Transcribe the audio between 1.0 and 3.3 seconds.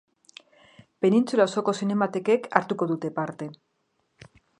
Penintsula osoko zinematekek hartuko dute